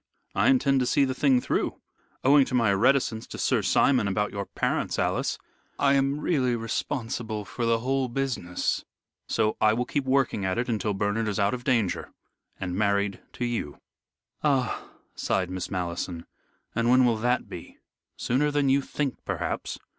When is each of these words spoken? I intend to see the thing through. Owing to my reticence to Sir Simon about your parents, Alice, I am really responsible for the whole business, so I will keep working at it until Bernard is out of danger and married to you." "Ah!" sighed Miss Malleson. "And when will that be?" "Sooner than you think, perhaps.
I 0.33 0.49
intend 0.49 0.79
to 0.79 0.87
see 0.87 1.05
the 1.05 1.13
thing 1.13 1.39
through. 1.41 1.79
Owing 2.23 2.43
to 2.45 2.55
my 2.55 2.73
reticence 2.73 3.27
to 3.27 3.37
Sir 3.37 3.61
Simon 3.61 4.07
about 4.07 4.31
your 4.31 4.47
parents, 4.47 4.97
Alice, 4.97 5.37
I 5.77 5.93
am 5.93 6.19
really 6.19 6.55
responsible 6.55 7.45
for 7.45 7.67
the 7.67 7.77
whole 7.81 8.07
business, 8.07 8.83
so 9.27 9.57
I 9.61 9.73
will 9.73 9.85
keep 9.85 10.05
working 10.05 10.43
at 10.43 10.57
it 10.57 10.67
until 10.67 10.95
Bernard 10.95 11.27
is 11.27 11.37
out 11.39 11.53
of 11.53 11.63
danger 11.63 12.11
and 12.59 12.75
married 12.75 13.21
to 13.33 13.45
you." 13.45 13.77
"Ah!" 14.43 14.89
sighed 15.13 15.51
Miss 15.51 15.69
Malleson. 15.69 16.25
"And 16.73 16.89
when 16.89 17.05
will 17.05 17.17
that 17.17 17.47
be?" 17.47 17.77
"Sooner 18.17 18.49
than 18.49 18.69
you 18.69 18.81
think, 18.81 19.23
perhaps. 19.23 19.77